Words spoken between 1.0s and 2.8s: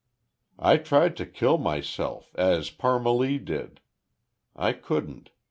to kill myself, as